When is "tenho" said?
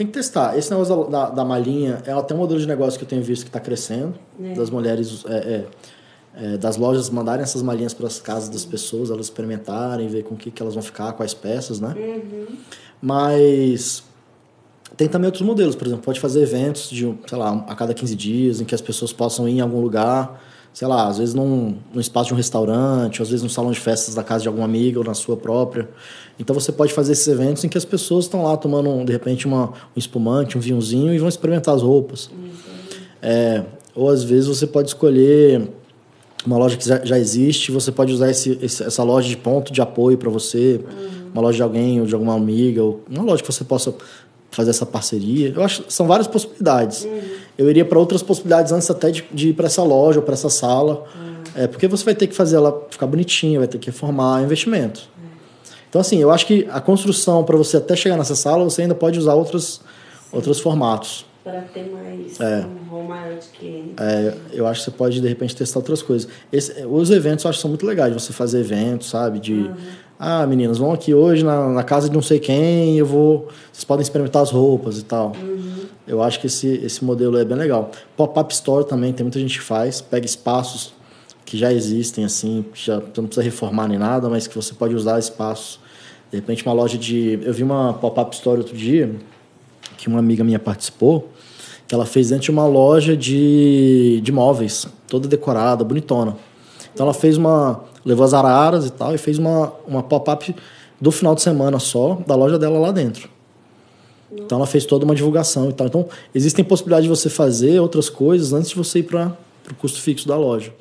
3.08-3.22